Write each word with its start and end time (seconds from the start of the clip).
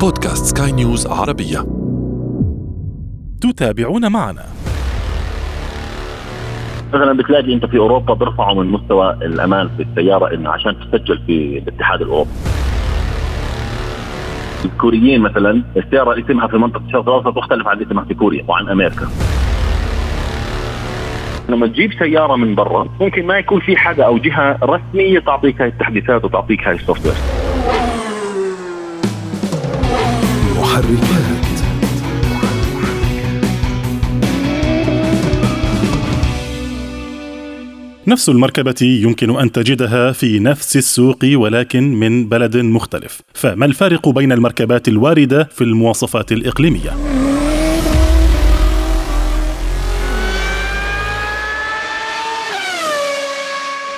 بودكاست 0.00 0.58
سكاي 0.58 0.72
نيوز 0.72 1.06
عربية. 1.06 1.58
تتابعون 3.40 4.12
معنا. 4.12 4.44
مثلا 6.94 7.12
بتلاقي 7.12 7.54
أنت 7.54 7.66
في 7.66 7.78
أوروبا 7.78 8.14
بيرفعوا 8.14 8.62
من 8.62 8.70
مستوى 8.70 9.10
الأمان 9.12 9.68
في 9.76 9.82
السيارة 9.82 10.34
انه 10.34 10.50
عشان 10.50 10.76
تسجل 10.80 11.18
في 11.26 11.58
الاتحاد 11.58 12.00
الأوروبي. 12.00 12.30
الكوريين 14.64 15.20
مثلا 15.20 15.62
السيارة 15.76 16.24
اسمها 16.24 16.46
في 16.46 16.56
منطقة 16.56 16.82
الشرق 16.86 17.08
الأوسط 17.08 17.38
تختلف 17.38 17.68
عن 17.68 17.82
اسمها 17.82 18.04
في 18.04 18.14
كوريا 18.14 18.44
وعن 18.48 18.68
أمريكا. 18.68 19.08
لما 21.48 21.66
تجيب 21.66 21.92
سيارة 21.92 22.36
من 22.36 22.54
برا 22.54 22.88
ممكن 23.00 23.26
ما 23.26 23.38
يكون 23.38 23.60
في 23.60 23.76
حدا 23.76 24.04
أو 24.04 24.18
جهة 24.18 24.58
رسمية 24.62 25.18
تعطيك 25.18 25.60
هاي 25.60 25.68
التحديثات 25.68 26.24
وتعطيك 26.24 26.68
هاي 26.68 26.74
ال 26.74 27.06
software. 27.06 27.47
محركات 30.86 31.58
نفس 38.06 38.28
المركبة 38.28 38.74
يمكن 38.82 39.40
أن 39.40 39.52
تجدها 39.52 40.12
في 40.12 40.38
نفس 40.38 40.76
السوق 40.76 41.18
ولكن 41.24 41.94
من 41.94 42.28
بلد 42.28 42.56
مختلف 42.56 43.20
فما 43.34 43.66
الفارق 43.66 44.08
بين 44.08 44.32
المركبات 44.32 44.88
الواردة 44.88 45.44
في 45.44 45.64
المواصفات 45.64 46.32
الإقليمية؟ 46.32 47.17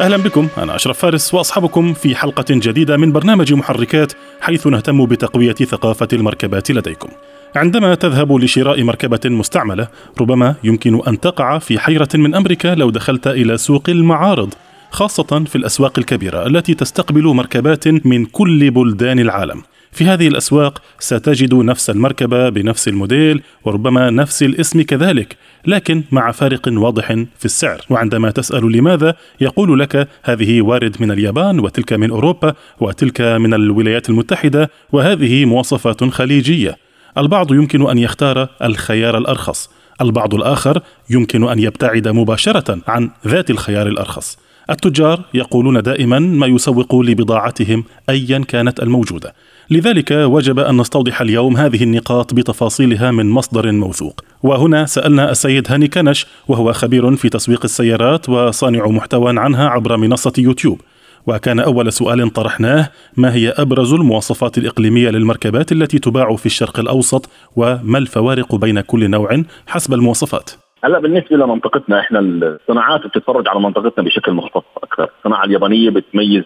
أهلا 0.00 0.16
بكم 0.16 0.48
أنا 0.58 0.76
أشرف 0.76 0.98
فارس 0.98 1.34
وأصحابكم 1.34 1.92
في 1.92 2.16
حلقة 2.16 2.44
جديدة 2.50 2.96
من 2.96 3.12
برنامج 3.12 3.52
محركات 3.52 4.12
حيث 4.40 4.66
نهتم 4.66 5.06
بتقوية 5.06 5.54
ثقافة 5.54 6.08
المركبات 6.12 6.70
لديكم. 6.70 7.08
عندما 7.56 7.94
تذهب 7.94 8.32
لشراء 8.32 8.82
مركبة 8.82 9.20
مستعملة 9.24 9.88
ربما 10.20 10.54
يمكن 10.64 11.00
أن 11.08 11.20
تقع 11.20 11.58
في 11.58 11.78
حيرة 11.78 12.08
من 12.14 12.34
امرك 12.34 12.66
لو 12.66 12.90
دخلت 12.90 13.26
إلى 13.26 13.56
سوق 13.56 13.90
المعارض 13.90 14.54
خاصة 14.90 15.44
في 15.46 15.56
الأسواق 15.56 15.98
الكبيرة 15.98 16.46
التي 16.46 16.74
تستقبل 16.74 17.24
مركبات 17.24 17.88
من 18.06 18.24
كل 18.24 18.70
بلدان 18.70 19.18
العالم. 19.18 19.62
في 19.92 20.04
هذه 20.04 20.28
الأسواق 20.28 20.82
ستجد 20.98 21.54
نفس 21.54 21.90
المركبة 21.90 22.48
بنفس 22.48 22.88
الموديل 22.88 23.42
وربما 23.64 24.10
نفس 24.10 24.42
الاسم 24.42 24.82
كذلك 24.82 25.36
لكن 25.66 26.02
مع 26.10 26.30
فارق 26.30 26.68
واضح 26.72 27.06
في 27.38 27.44
السعر. 27.44 27.80
وعندما 27.90 28.30
تسأل 28.30 28.72
لماذا 28.72 29.14
يقول 29.40 29.80
لك 29.80 30.08
هذه 30.22 30.62
وارد 30.62 30.96
من 31.00 31.10
اليابان 31.10 31.60
وتلك 31.60 31.92
من 31.92 32.10
أوروبا 32.10 32.54
وتلك 32.80 33.20
من 33.20 33.54
الولايات 33.54 34.08
المتحدة 34.10 34.70
وهذه 34.92 35.44
مواصفات 35.44 36.04
خليجية. 36.04 36.76
البعض 37.18 37.52
يمكن 37.52 37.90
أن 37.90 37.98
يختار 37.98 38.48
الخيار 38.62 39.18
الأرخص 39.18 39.70
البعض 40.00 40.34
الآخر 40.34 40.82
يمكن 41.10 41.48
أن 41.48 41.58
يبتعد 41.58 42.08
مباشرة 42.08 42.78
عن 42.88 43.10
ذات 43.26 43.50
الخيار 43.50 43.86
الأرخص. 43.86 44.38
التجار 44.70 45.24
يقولون 45.34 45.82
دائما 45.82 46.18
ما 46.18 46.46
يسوق 46.46 46.94
لبضاعتهم 46.94 47.84
ايا 48.08 48.38
كانت 48.38 48.82
الموجودة. 48.82 49.34
لذلك 49.72 50.10
وجب 50.10 50.58
أن 50.58 50.76
نستوضح 50.80 51.20
اليوم 51.20 51.56
هذه 51.56 51.82
النقاط 51.84 52.34
بتفاصيلها 52.34 53.10
من 53.10 53.30
مصدر 53.30 53.72
موثوق. 53.72 54.20
وهنا 54.42 54.86
سألنا 54.86 55.30
السيد 55.30 55.72
هاني 55.72 55.88
كنش 55.88 56.26
وهو 56.48 56.72
خبير 56.72 57.16
في 57.16 57.28
تسويق 57.28 57.60
السيارات 57.64 58.28
وصانع 58.28 58.86
محتوى 58.86 59.38
عنها 59.38 59.68
عبر 59.68 59.96
منصة 59.96 60.32
يوتيوب. 60.38 60.80
وكان 61.26 61.60
أول 61.60 61.92
سؤال 61.92 62.30
طرحناه 62.30 62.88
ما 63.16 63.34
هي 63.34 63.48
أبرز 63.48 63.92
المواصفات 63.92 64.58
الإقليمية 64.58 65.10
للمركبات 65.10 65.72
التي 65.72 65.98
تباع 65.98 66.36
في 66.36 66.46
الشرق 66.46 66.80
الأوسط 66.80 67.30
وما 67.56 67.98
الفوارق 67.98 68.54
بين 68.54 68.80
كل 68.80 69.10
نوع 69.10 69.42
حسب 69.66 69.94
المواصفات؟ 69.94 70.50
هلا 70.84 70.98
بالنسبة 70.98 71.36
لمنطقتنا 71.36 72.00
إحنا 72.00 72.18
الصناعات 72.20 73.06
بتتفرج 73.06 73.48
على 73.48 73.60
منطقتنا 73.60 74.04
بشكل 74.04 74.32
مختص 74.32 74.64
أكثر، 74.82 75.10
الصناعة 75.18 75.44
اليابانية 75.44 75.90
بتميز 75.90 76.44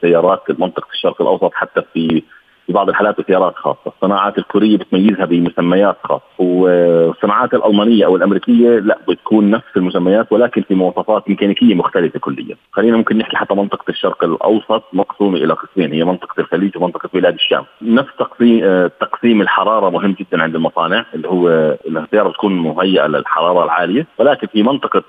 سيارات 0.00 0.42
منطقه 0.58 0.88
الشرق 0.94 1.22
الأوسط 1.22 1.50
حتى 1.54 1.82
في 1.94 2.22
في 2.68 2.74
بعض 2.74 2.88
الحالات 2.88 3.20
بسيارات 3.20 3.54
خاصة، 3.56 3.92
الصناعات 3.96 4.38
الكورية 4.38 4.76
بتميزها 4.76 5.24
بمسميات 5.24 5.96
خاصة، 6.04 6.22
والصناعات 6.38 7.54
الألمانية 7.54 8.06
أو 8.06 8.16
الأمريكية 8.16 8.78
لا 8.78 8.98
بتكون 9.08 9.50
نفس 9.50 9.76
المسميات 9.76 10.32
ولكن 10.32 10.62
في 10.62 10.74
مواصفات 10.74 11.28
ميكانيكية 11.28 11.74
مختلفة 11.74 12.18
كليا، 12.18 12.56
خلينا 12.72 12.96
ممكن 12.96 13.18
نحكي 13.18 13.36
حتى 13.36 13.54
منطقة 13.54 13.84
الشرق 13.88 14.24
الأوسط 14.24 14.84
مقسومة 14.92 15.36
إلى 15.36 15.54
قسمين 15.54 15.92
هي 15.92 16.04
منطقة 16.04 16.40
الخليج 16.40 16.76
ومنطقة 16.76 17.08
بلاد 17.14 17.34
الشام، 17.34 17.64
نفس 17.82 18.10
تقسيم 18.18 18.86
تقسيم 19.00 19.40
الحرارة 19.40 19.90
مهم 19.90 20.16
جدا 20.20 20.42
عند 20.42 20.54
المصانع 20.54 21.04
اللي 21.14 21.28
هو 21.28 21.48
السيارة 21.86 22.30
تكون 22.30 22.58
مهيئة 22.58 23.06
للحرارة 23.06 23.64
العالية، 23.64 24.06
ولكن 24.18 24.46
في 24.46 24.62
منطقة 24.62 25.02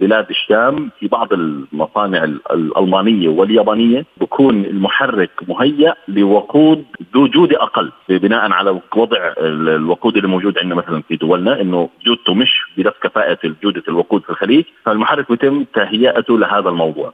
بلاد 0.00 0.26
الشام 0.30 0.90
في 0.98 1.08
بعض 1.08 1.32
المصانع 1.32 2.24
الألمانية 2.50 3.28
واليابانية 3.28 4.04
بكون 4.20 4.64
المحرك 4.64 5.30
مهيأ 5.48 5.94
لوقود 6.08 6.84
ذو 7.14 7.26
جوده 7.26 7.62
أقل 7.62 7.92
بناء 8.08 8.52
على 8.52 8.80
وضع 8.96 9.32
الوقود 9.38 10.16
اللي 10.16 10.28
موجود 10.28 10.58
عندنا 10.58 10.74
مثلا 10.74 11.02
في 11.02 11.16
دولنا 11.16 11.60
إنه 11.60 11.88
جودته 12.06 12.34
مش 12.34 12.62
بنفس 12.76 12.98
كفاءة 13.02 13.38
جوده 13.62 13.82
الوقود 13.88 14.22
في 14.22 14.30
الخليج. 14.30 14.64
فالمحرك 14.84 15.30
بيتم 15.30 15.64
تهيئته 15.64 16.38
لهذا 16.38 16.68
الموضوع. 16.68 17.12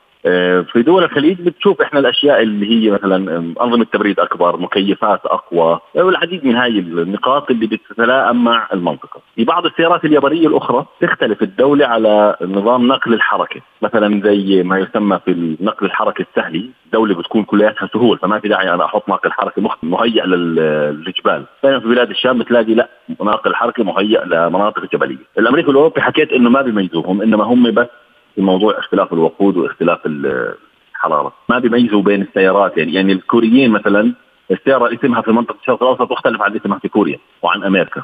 في 0.73 0.83
دول 0.83 1.05
الخليج 1.05 1.41
بتشوف 1.41 1.83
إحنا 1.83 2.01
الأشياء 2.01 2.43
اللي 2.43 2.71
هي 2.71 2.91
مثلا 2.91 3.37
أنظمة 3.61 3.85
تبريد 3.85 4.21
أكبر، 4.21 4.57
مكيفات 4.57 5.21
أقوى، 5.27 5.81
والعديد 5.95 6.47
من 6.47 6.57
هاي 6.57 6.79
النقاط 6.79 7.51
اللي 7.51 7.67
بتتلائم 7.67 8.45
مع 8.45 8.69
المنطقة. 8.73 9.21
في 9.37 9.45
بعض 9.45 9.67
السيارات 9.67 10.05
اليابانية 10.05 10.47
الأخرى 10.49 10.87
تختلف 11.01 11.43
الدولة 11.43 11.87
على 11.87 12.37
نظام 12.43 12.89
نقل 12.89 13.15
الحركة، 13.15 13.61
مثلا 13.83 14.21
زي 14.25 14.63
ما 14.63 14.79
يسمى 14.79 15.19
في 15.25 15.31
النقل 15.31 15.87
الحركي 15.87 16.23
السهلي، 16.23 16.71
دوله 16.93 17.15
بتكون 17.15 17.43
كلياتها 17.43 17.89
سهول 17.93 18.19
فما 18.19 18.41
في 18.41 18.49
داعي 18.49 18.75
أنا 18.75 18.85
أحط 18.85 19.09
ناقل 19.09 19.33
حركة 19.33 19.63
مهيئ 19.83 20.27
للجبال، 20.27 21.45
بينما 21.63 21.81
في 21.81 21.89
بلاد 21.89 22.11
الشام 22.11 22.39
بتلاقي 22.39 22.75
لا 22.75 22.89
ناقل 23.25 23.55
حركة 23.55 23.85
مهيئ 23.85 24.25
لمناطق 24.25 24.83
الجبليه. 24.83 25.19
الأمريكي 25.39 25.69
والأوروبي 25.69 26.01
حكيت 26.01 26.33
إنه 26.33 26.51
ما 26.51 26.63
بيميزوهم 26.63 27.23
إنما 27.23 27.45
هم 27.45 27.71
بس 27.71 27.87
في 28.37 28.43
موضوع 28.43 28.79
اختلاف 28.79 29.13
الوقود 29.13 29.57
واختلاف 29.57 29.99
الحرارة، 30.07 31.33
ما 31.49 31.59
بيميزوا 31.59 32.03
بين 32.03 32.23
السيارات 32.23 32.79
يعني 32.79 32.95
يعني 32.95 33.13
الكوريين 33.13 33.71
مثلا 33.71 34.15
السيارة 34.51 34.95
اسمها 34.95 35.23
في 35.23 35.31
منطقة 35.31 35.57
الشرق 35.61 35.83
الأوسط 35.83 36.11
تختلف 36.11 36.43
عن 36.43 36.57
اسمها 36.57 36.79
في 36.79 36.89
كوريا 36.89 37.19
وعن 37.43 37.65
أمريكا. 37.65 38.03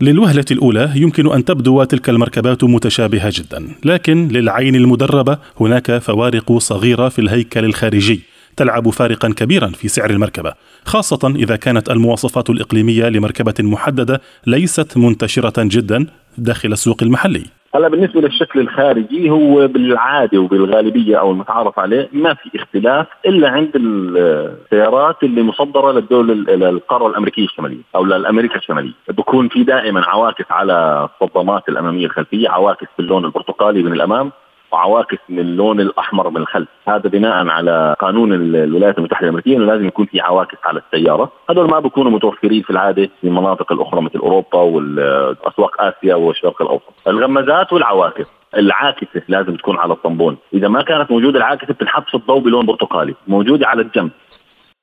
للوهلة 0.00 0.44
الأولى 0.50 0.90
يمكن 0.96 1.32
أن 1.32 1.44
تبدو 1.44 1.84
تلك 1.84 2.08
المركبات 2.08 2.64
متشابهة 2.64 3.32
جدا، 3.34 3.74
لكن 3.84 4.28
للعين 4.28 4.74
المدربة 4.74 5.38
هناك 5.60 5.98
فوارق 5.98 6.52
صغيرة 6.52 7.08
في 7.08 7.18
الهيكل 7.18 7.64
الخارجي 7.64 8.20
تلعب 8.56 8.90
فارقا 8.90 9.28
كبيرا 9.28 9.66
في 9.66 9.88
سعر 9.88 10.10
المركبة، 10.10 10.52
خاصة 10.84 11.32
إذا 11.36 11.56
كانت 11.56 11.90
المواصفات 11.90 12.50
الإقليمية 12.50 13.08
لمركبة 13.08 13.54
محددة 13.60 14.20
ليست 14.46 14.96
منتشرة 14.96 15.52
جدا 15.58 16.06
داخل 16.38 16.72
السوق 16.72 17.02
المحلي. 17.02 17.44
هلا 17.74 17.88
بالنسبة 17.88 18.20
للشكل 18.20 18.60
الخارجي 18.60 19.30
هو 19.30 19.68
بالعادة 19.68 20.38
وبالغالبية 20.38 21.16
أو 21.16 21.30
المتعارف 21.30 21.78
عليه 21.78 22.08
ما 22.12 22.34
في 22.34 22.50
اختلاف 22.54 23.06
إلا 23.26 23.48
عند 23.48 23.70
السيارات 23.76 25.22
اللي 25.22 25.42
مصدرة 25.42 25.92
للدول 25.92 26.44
للقاره 26.44 27.06
الأمريكية 27.06 27.44
الشمالية 27.44 27.82
أو 27.94 28.04
لامريكا 28.04 28.56
الشمالية، 28.56 28.92
بكون 29.08 29.48
في 29.48 29.64
دائما 29.64 30.04
عواكس 30.06 30.44
على 30.50 31.08
الصدامات 31.22 31.68
الأمامية 31.68 32.06
الخلفية، 32.06 32.48
عواكس 32.48 32.86
باللون 32.98 33.24
البرتقالي 33.24 33.82
من 33.82 33.92
الأمام 33.92 34.32
وعواكس 34.72 35.18
من 35.28 35.38
اللون 35.38 35.80
الأحمر 35.80 36.30
من 36.30 36.36
الخلف، 36.36 36.68
هذا 36.88 37.08
بناء 37.08 37.48
على 37.48 37.96
قانون 37.98 38.32
الولايات 38.32 38.98
المتحدة 38.98 39.24
الأمريكية 39.24 39.56
إنه 39.56 39.64
لازم 39.64 39.86
يكون 39.86 40.06
في 40.06 40.20
عواكس 40.20 40.58
على 40.64 40.82
السيارة، 40.86 41.32
هذول 41.50 41.70
ما 41.70 41.80
بيكونوا 41.80 42.10
متوفرين 42.10 42.62
في 42.62 42.70
العادة 42.70 43.10
في 43.20 43.26
المناطق 43.26 43.72
الأخرى 43.72 44.00
مثل 44.00 44.18
أوروبا 44.18 44.58
والاسواق 44.58 45.82
آسيا 45.82 46.14
والشرق 46.14 46.62
الأوسط، 46.62 46.92
الغمازات 47.08 47.72
والعواكس 47.72 48.26
العاكسه 48.56 49.22
لازم 49.28 49.56
تكون 49.56 49.78
على 49.78 49.92
الطنبون، 49.92 50.36
إذا 50.54 50.68
ما 50.68 50.82
كانت 50.82 51.10
موجودة 51.10 51.38
العاكسه 51.38 51.74
بتنحط 51.74 52.14
الضوء 52.14 52.38
بلون 52.38 52.66
برتقالي، 52.66 53.14
موجودة 53.26 53.68
على 53.68 53.82
الجنب، 53.82 54.10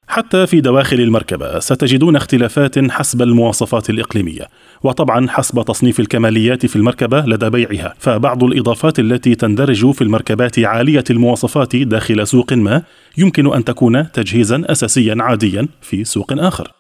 حتى 0.10 0.48
في 0.48 0.62
دواخل 0.62 1.00
المركبة 1.00 1.60
ستجدون 1.60 2.16
اختلافات 2.16 2.92
حسب 2.92 3.22
المواصفات 3.22 3.90
الإقليمية 3.90 4.48
وطبعا 4.84 5.28
حسب 5.30 5.64
تصنيف 5.66 6.00
الكماليات 6.00 6.66
في 6.66 6.76
المركبة 6.76 7.20
لدى 7.20 7.50
بيعها. 7.50 7.94
فبعض 8.00 8.44
الإضافات 8.44 9.00
التي 9.00 9.36
تندرج 9.36 9.92
في 9.92 10.02
المركبات 10.02 10.60
عالية 10.60 11.04
المواصفات 11.10 11.76
داخل 11.76 12.28
سوق 12.28 12.54
ما 12.54 12.84
يمكن 13.18 13.54
أن 13.54 13.64
تكون 13.64 14.12
تجهيزا 14.12 14.64
أساسيا 14.66 15.16
عاديا 15.20 15.68
في 15.82 16.04
سوق 16.04 16.34
آخر. 16.34 16.72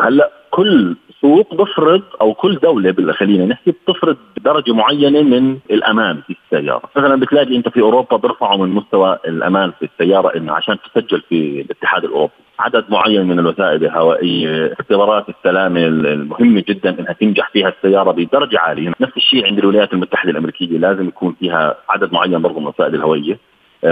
هلأ 0.00 0.30
كل 0.50 0.96
السوق 1.24 1.54
بفرض 1.54 2.02
أو 2.20 2.34
كل 2.34 2.54
دولة 2.54 3.12
خلينا 3.12 3.46
نحكي 3.46 3.70
بتفرض 3.70 4.16
درجه 4.44 4.72
معينة 4.72 5.22
من 5.22 5.58
الأمان 5.70 6.20
في 6.26 6.36
السيارة، 6.44 6.82
مثلا 6.96 7.20
بتلاقي 7.20 7.56
أنت 7.56 7.68
في 7.68 7.80
أوروبا 7.80 8.16
بيرفعوا 8.16 8.66
من 8.66 8.74
مستوى 8.74 9.18
الأمان 9.28 9.72
في 9.78 9.88
السيارة 9.92 10.36
إنه 10.36 10.52
عشان 10.52 10.76
تسجل 10.94 11.20
في 11.28 11.60
الاتحاد 11.60 12.04
الأوروبي، 12.04 12.32
عدد 12.58 12.84
معين 12.88 13.26
من 13.26 13.38
الوسائل 13.38 13.84
الهوائية، 13.84 14.72
اختبارات 14.72 15.26
السلامة 15.28 15.80
المهمة 15.86 16.64
جدا 16.68 17.00
إنها 17.00 17.12
تنجح 17.12 17.50
فيها 17.50 17.68
السيارة 17.68 18.10
بدرجة 18.12 18.58
عالية، 18.58 18.92
نفس 19.00 19.16
الشيء 19.16 19.46
عند 19.46 19.58
الولايات 19.58 19.92
المتحدة 19.92 20.30
الأمريكية 20.30 20.78
لازم 20.78 21.08
يكون 21.08 21.36
فيها 21.40 21.76
عدد 21.88 22.12
معين 22.12 22.42
برضه 22.42 22.60
من 22.60 22.62
الوسائل 22.62 22.94
الهوائية، 22.94 23.38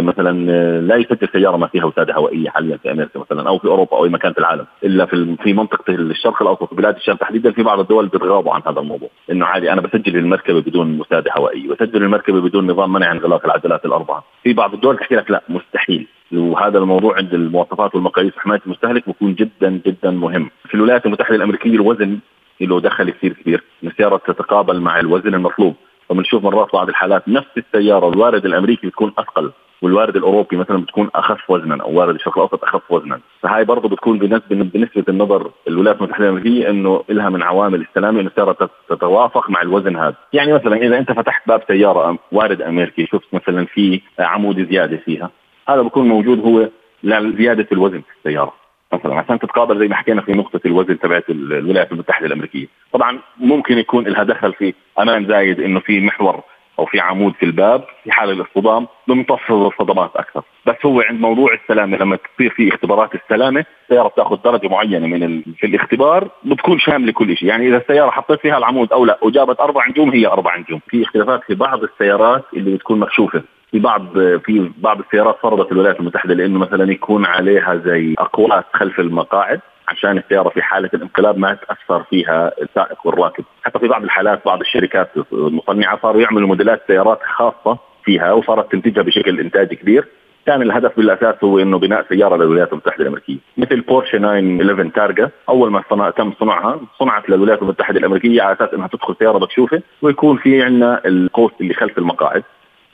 مثلا 0.01 0.53
آه، 0.53 0.81
لا 0.81 0.97
يسجل 0.97 1.29
سيارة 1.33 1.57
ما 1.57 1.67
فيها 1.67 1.85
وسادة 1.85 2.15
هوائية 2.15 2.51
حاليا 2.51 2.77
في 2.77 2.91
أمريكا 2.91 3.21
مثلا 3.21 3.49
أو 3.49 3.59
في 3.59 3.65
أوروبا 3.65 3.97
أو 3.97 4.05
أي 4.05 4.11
مكان 4.11 4.33
في 4.33 4.39
العالم 4.39 4.67
إلا 4.85 5.07
في 5.07 5.37
في 5.43 5.53
منطقة 5.53 5.95
الشرق 5.95 6.43
الأوسط 6.43 6.73
وبلاد 6.73 6.97
الشام 6.97 7.17
تحديدا 7.17 7.53
في 7.53 7.63
بعض 7.63 7.81
الدول 7.81 8.07
بتغاضوا 8.07 8.53
عن 8.55 8.63
هذا 8.67 8.81
الموضوع 8.81 9.09
إنه 9.31 9.47
عادي 9.47 9.73
أنا 9.73 9.81
بسجل 9.81 10.17
المركبة 10.17 10.61
بدون 10.61 11.01
وسادة 11.01 11.31
هوائية 11.39 11.69
بسجل 11.69 12.03
المركبة 12.03 12.41
بدون 12.41 12.71
نظام 12.71 12.93
منع 12.93 13.13
انغلاق 13.13 13.45
العجلات 13.45 13.85
الأربعة. 13.85 14.25
في 14.43 14.53
بعض 14.53 14.75
الدول 14.75 14.99
تحكي 14.99 15.15
لك 15.15 15.31
لا 15.31 15.43
مستحيل. 15.49 16.07
وهذا 16.33 16.79
الموضوع 16.79 17.17
عند 17.17 17.35
المواصفات 17.35 17.95
والمقاييس 17.95 18.37
وحمايه 18.37 18.61
المستهلك 18.67 19.09
بكون 19.09 19.35
جدا 19.35 19.81
جدا 19.87 20.11
مهم. 20.11 20.51
في 20.69 20.75
الولايات 20.75 21.07
المتحدة 21.07 21.37
الأمريكية 21.37 21.75
الوزن 21.75 22.19
له 22.61 22.81
دخل 22.81 23.11
كثير 23.11 23.33
كبير. 23.33 23.65
السيارة 23.85 24.17
تتقابل 24.17 24.81
مع 24.81 25.01
الوزن 25.01 25.35
المطلوب. 25.35 25.75
فبنشوف 26.09 26.45
مرات 26.45 26.69
بعض 26.73 26.89
الحالات 26.89 27.29
نفس 27.29 27.49
السيارة 27.57 28.09
الوارد 28.09 28.47
الأمريكي 28.47 28.87
بتكون 28.87 29.13
أثقل. 29.19 29.53
والوارد 29.83 30.17
الأوروبي 30.17 30.57
مثلا 30.57 30.77
بتكون 30.77 31.11
أخف 31.15 31.51
وزنا 31.51 31.83
أو 31.83 31.99
وارد 31.99 32.15
الشرق 32.15 32.39
الاوسط 32.39 32.65
أخف 32.65 32.91
وزنا. 32.91 33.21
فهاي 33.41 33.65
برضه 33.65 33.89
بتكون 33.89 34.19
بنسبة 34.19 35.05
النظر 35.09 35.51
الولايات 35.69 35.99
المتحدة 35.99 36.25
الامريكيه 36.25 36.71
إنه 36.71 37.05
لها 37.09 37.29
من 37.31 37.43
عوامل 37.43 37.81
السلامه 37.81 38.21
إنه 38.21 38.29
السيارة 38.29 38.71
تتوافق 38.89 39.51
مع 39.51 39.63
الوزن 39.63 39.97
هذا. 39.97 40.15
يعني 40.33 40.53
مثلا 40.53 40.77
إذا 40.77 40.99
أنت 40.99 41.13
فتحت 41.13 41.49
باب 41.49 41.63
سيارة 41.69 42.19
وارد 42.33 42.63
أمريكي 42.63 43.07
شفت 43.07 43.35
مثلا 43.35 43.65
في 43.65 44.01
عمود 44.19 44.69
زيادة 44.71 44.97
فيها 44.97 45.31
هذا 45.69 45.83
بكون 45.83 46.09
موجود 46.09 46.41
هو 46.41 46.69
لزيادة 47.03 47.67
الوزن 47.73 48.01
في 48.01 48.17
السيارة. 48.19 48.53
مثلا 48.93 49.15
عشان 49.15 49.39
تتقابل 49.39 49.79
زي 49.79 49.89
ما 49.89 49.95
حكينا 49.97 50.23
في 50.23 50.33
نقطة 50.33 50.61
الوزن 50.67 50.99
تبعت 50.99 51.31
الولايات 51.31 51.93
المتحدة 51.93 52.27
الأمريكية. 52.27 52.67
طبعا 52.93 53.19
ممكن 53.41 53.79
يكون 53.79 54.05
لها 54.05 54.23
دخل 54.23 54.53
في 54.53 54.75
أمان 55.01 55.27
زايد 55.27 55.61
إنه 55.61 55.81
في 55.81 56.01
محور 56.01 56.43
أو 56.79 56.87
في 56.87 57.01
عمود 57.01 57.35
في 57.35 57.47
الباب 57.47 57.85
في 58.05 58.13
حال 58.13 58.31
الاصطدام 58.31 58.87
بمتص 59.09 59.51
الصدمات 59.51 60.11
أكثر. 60.17 60.43
بس 60.67 60.77
هو 60.87 61.01
عند 61.01 61.21
موضوع 61.21 61.55
السلامة 61.55 61.97
لما 61.97 62.17
تصير 62.17 62.51
في 62.51 62.69
اختبارات 62.69 63.11
السلامة 63.15 63.65
السيارة 63.83 64.09
بتأخذ 64.09 64.37
درجة 64.45 64.69
معينة 64.69 65.07
من 65.07 65.23
ال... 65.23 65.45
في 65.59 65.67
الاختبار 65.67 66.29
بتكون 66.45 66.79
شاملة 66.79 67.13
كل 67.13 67.37
شيء. 67.37 67.49
يعني 67.49 67.69
إذا 67.69 67.77
السيارة 67.77 68.11
حطيت 68.11 68.41
فيها 68.41 68.59
العمود 68.59 68.93
أو 68.93 69.05
لا 69.05 69.19
وجابت 69.23 69.61
أربع 69.61 69.89
نجوم 69.89 70.11
هي 70.11 70.27
أربع 70.27 70.57
نجوم. 70.57 70.81
في 70.89 71.03
اختلافات 71.03 71.41
في 71.47 71.55
بعض 71.55 71.83
السيارات 71.83 72.45
اللي 72.57 72.75
بتكون 72.75 72.99
مكشوفة. 72.99 73.43
في 73.71 73.79
بعض 73.79 74.19
في 74.19 74.71
بعض 74.79 74.99
السيارات 75.01 75.37
فرضت 75.43 75.73
الولايات 75.73 76.01
المتحدة 76.01 76.35
لأنه 76.35 76.59
مثلا 76.59 76.93
يكون 76.93 77.27
عليها 77.27 77.77
زي 77.85 78.15
اقواس 78.19 78.65
خلف 78.73 79.01
المقاعد. 79.01 79.61
عشان 79.89 80.19
السيارة 80.19 80.49
في 80.49 80.63
حالة 80.63 80.91
الانقلاب 80.95 81.39
ما 81.39 81.55
تأثر 81.55 82.03
فيها 82.03 82.53
السائق 82.63 83.07
والراكب، 83.07 83.45
حتى 83.63 83.79
في 83.79 83.89
بعض 83.89 84.03
الحالات 84.03 84.41
بعض 84.47 84.61
الشركات 84.61 85.11
المصنعة 85.33 85.99
صاروا 86.03 86.21
يعملوا 86.21 86.49
موديلات 86.49 86.83
سيارات 86.87 87.19
خاصة 87.23 87.79
فيها 88.05 88.33
وصارت 88.33 88.73
تنتجها 88.73 89.03
بشكل 89.03 89.41
انتاجي 89.41 89.77
كبير. 89.77 90.09
كان 90.47 90.63
الهدف 90.63 90.97
بالأساس 90.97 91.35
هو 91.45 91.59
إنه 91.59 91.79
بناء 91.79 92.07
سيارة 92.09 92.37
للولايات 92.37 92.73
المتحدة 92.73 93.03
الأمريكية، 93.03 93.39
مثل 93.57 93.81
بورشة 93.81 94.19
911 94.19 94.91
تارجا 94.95 95.31
أول 95.49 95.71
ما 95.71 95.83
صنع 95.91 96.11
تم 96.11 96.33
صنعها 96.41 96.81
صنعت 96.99 97.31
للولايات 97.31 97.63
المتحدة 97.63 97.99
الأمريكية 97.99 98.43
على 98.43 98.53
أساس 98.53 98.75
إنها 98.75 98.89
تدخل 98.89 99.17
سيارة 99.19 99.39
مكشوفة 99.39 99.83
ويكون 100.03 100.37
في 100.37 100.63
عندنا 100.63 101.01
القوس 101.07 101.53
اللي 101.61 101.75
خلف 101.75 101.99
المقاعد. 101.99 102.43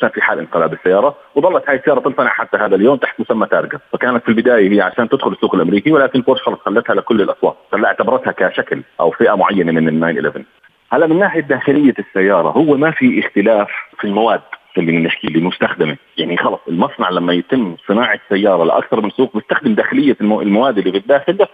كان 0.00 0.10
في 0.10 0.22
حال 0.22 0.38
انقلاب 0.38 0.72
السيارة 0.72 1.16
وظلت 1.34 1.68
هاي 1.68 1.76
السيارة 1.76 2.00
تنصنع 2.00 2.28
حتى 2.28 2.56
هذا 2.56 2.74
اليوم 2.74 2.96
تحت 2.96 3.20
مسمى 3.20 3.46
تارجا 3.46 3.78
فكانت 3.92 4.22
في 4.22 4.28
البداية 4.28 4.72
هي 4.72 4.80
عشان 4.80 5.08
تدخل 5.08 5.32
السوق 5.32 5.54
الأمريكي 5.54 5.92
ولكن 5.92 6.20
بورش 6.20 6.42
خلص 6.42 6.58
خلتها 6.58 6.94
لكل 6.94 7.22
الاسواق 7.22 7.56
هلا 7.74 7.88
اعتبرتها 7.88 8.32
كشكل 8.32 8.82
أو 9.00 9.10
فئة 9.10 9.34
معينة 9.34 9.72
من 9.72 9.88
ال 9.88 10.00
911 10.00 10.44
هلا 10.92 11.06
من 11.06 11.18
ناحية 11.18 11.40
داخلية 11.40 11.94
السيارة 11.98 12.48
هو 12.48 12.76
ما 12.76 12.90
في 12.90 13.20
اختلاف 13.20 13.68
في 13.98 14.06
المواد. 14.06 14.40
اللي 14.78 14.92
بنحكي 14.92 15.26
اللي 15.26 15.40
مستخدمة. 15.40 15.96
يعني 16.16 16.36
خلص 16.36 16.60
المصنع 16.68 17.10
لما 17.10 17.32
يتم 17.32 17.76
صناعة 17.88 18.20
سيارة 18.28 18.64
لأكثر 18.64 19.00
من 19.00 19.10
سوق 19.10 19.34
بيستخدم 19.36 19.74
داخلية 19.74 20.16
المواد 20.20 20.78
اللي 20.78 20.90
بالداخل 20.90 21.32
بس 21.32 21.48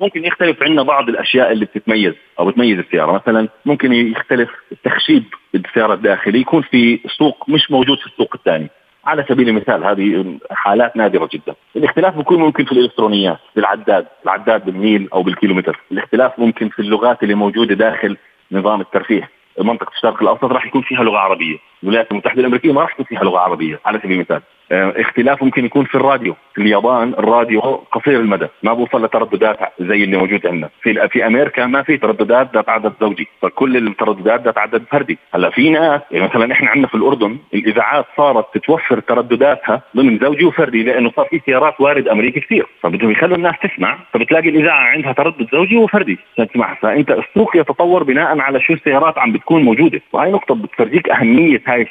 ممكن 0.00 0.24
يختلف 0.24 0.62
عندنا 0.62 0.82
بعض 0.82 1.08
الأشياء 1.08 1.52
اللي 1.52 1.64
بتتميز 1.64 2.14
أو 2.38 2.46
بتميز 2.46 2.78
السيارة. 2.78 3.12
مثلا 3.12 3.48
ممكن 3.66 3.92
يختلف 3.92 4.50
التخشيب 4.72 5.24
بالسيارة 5.54 5.94
الداخلي 5.94 6.40
يكون 6.40 6.62
في 6.62 7.00
سوق 7.18 7.44
مش 7.48 7.70
موجود 7.70 7.98
في 7.98 8.06
السوق 8.06 8.34
الثاني. 8.34 8.68
على 9.04 9.24
سبيل 9.28 9.48
المثال 9.48 9.84
هذه 9.84 10.38
حالات 10.50 10.96
نادرة 10.96 11.28
جدا. 11.32 11.54
الاختلاف 11.76 12.16
بيكون 12.16 12.38
ممكن 12.38 12.64
في 12.64 12.72
الإلكترونيات 12.72 13.38
في 13.54 13.60
العداد 13.60 14.06
العداد 14.24 14.64
بالميل 14.64 15.08
أو 15.12 15.22
بالكيلومتر. 15.22 15.80
الاختلاف 15.92 16.38
ممكن 16.38 16.68
في 16.68 16.78
اللغات 16.78 17.22
اللي 17.22 17.34
موجودة 17.34 17.74
داخل 17.74 18.16
نظام 18.52 18.80
الترفيه. 18.80 19.28
منطقه 19.58 19.92
الشرق 19.94 20.22
الأوسط 20.22 20.44
راح 20.44 20.66
يكون 20.66 20.82
فيها 20.82 21.02
لغة 21.04 21.18
عربية، 21.18 21.58
الولايات 21.82 22.12
المتحدة 22.12 22.40
الأمريكية 22.40 22.72
ما 22.72 22.80
راح 22.80 22.92
يكون 22.92 23.04
فيها 23.04 23.24
لغة 23.24 23.38
عربية 23.38 23.80
على 23.84 23.98
سبيل 23.98 24.12
المثال، 24.12 24.42
اختلاف 24.72 25.42
ممكن 25.42 25.64
يكون 25.64 25.84
في 25.84 25.94
الراديو، 25.94 26.34
في 26.54 26.62
اليابان 26.62 27.08
الراديو 27.18 27.60
قصير 27.60 28.20
المدى، 28.20 28.46
ما 28.62 28.72
بوصل 28.72 29.04
لترددات 29.04 29.58
زي 29.80 30.04
اللي 30.04 30.16
موجود 30.16 30.46
عندنا، 30.46 30.68
في 30.82 31.08
في 31.08 31.26
أمريكا 31.26 31.66
ما 31.66 31.82
في 31.82 31.96
ترددات 31.96 32.54
ذات 32.54 32.68
عدد 32.68 32.92
زوجي، 33.00 33.28
فكل 33.42 33.76
الترددات 33.76 34.42
ذات 34.42 34.58
عدد 34.58 34.82
فردي، 34.90 35.18
هلا 35.34 35.50
في 35.50 35.70
ناس 35.70 36.00
يعني 36.10 36.24
مثلا 36.24 36.52
إحنا 36.52 36.70
عندنا 36.70 36.86
في 36.86 36.94
الأردن 36.94 37.38
الإذاعات 37.54 38.06
صارت 38.16 38.46
تتوفر 38.54 39.00
تردداتها 39.00 39.82
ضمن 39.96 40.18
زوجي 40.18 40.44
وفردي 40.44 40.82
لأنه 40.82 41.10
صار 41.16 41.26
في 41.30 41.40
سيارات 41.46 41.80
وارد 41.80 42.08
أمريكي 42.08 42.40
كثير، 42.40 42.66
فبدهم 42.82 43.10
يخلوا 43.10 43.36
الناس 43.36 43.54
تسمع، 43.62 43.98
فبتلاقي 44.12 44.48
الإذاعة 44.48 44.80
عندها 44.80 45.12
تردد 45.12 45.48
زوجي 45.52 45.76
وفردي. 45.76 46.18
تسمع، 46.36 46.74
فأنت 46.74 47.10
السوق 47.10 47.56
يتطور 47.56 48.02
بناء 48.02 48.38
على 48.38 48.60
شو 48.60 48.72
السيارات 48.72 49.18
عم 49.18 49.32
بتكون 49.32 49.50
تكون 49.50 49.62
موجودة. 49.62 50.00
وهي 50.12 50.30
نقطة 50.30 50.54
بتفرجيك 50.54 51.08
أهمية 51.08 51.62
هاي 51.66 51.86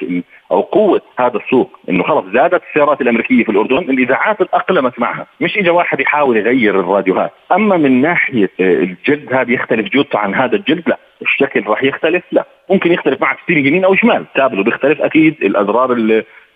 أو 0.51 0.61
قوة 0.61 1.01
هذا 1.19 1.37
السوق 1.37 1.79
إنه 1.89 2.03
خلص 2.03 2.25
زادت 2.33 2.61
السيارات 2.69 3.01
الأمريكية 3.01 3.43
في 3.43 3.51
الأردن 3.51 3.77
الإذاعات 3.77 4.43
تاقلمت 4.43 4.99
معها. 4.99 5.27
مش 5.41 5.57
اجى 5.57 5.69
واحد 5.69 5.99
يحاول 5.99 6.37
يغير 6.37 6.79
الراديوهات. 6.79 7.31
أما 7.51 7.77
من 7.77 8.01
ناحية 8.01 8.49
الجلد 8.59 9.33
هذا 9.33 9.51
يختلف 9.51 9.89
جودته 9.89 10.19
عن 10.19 10.35
هذا 10.35 10.55
الجلد؟ 10.55 10.83
لا. 10.87 10.97
الشكل 11.21 11.63
راح 11.67 11.83
يختلف؟ 11.83 12.23
لا. 12.31 12.45
ممكن 12.69 12.91
يختلف 12.91 13.21
معك 13.21 13.37
steering 13.43 13.65
يمين 13.65 13.85
أو 13.85 13.95
شمال. 13.95 14.25
تابلو 14.35 14.63
بيختلف 14.63 15.01
أكيد. 15.01 15.35
الأزرار 15.41 15.97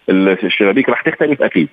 الشبابيك 0.09 0.89
راح 0.89 1.01
تختلف 1.01 1.41
أكيد. 1.41 1.67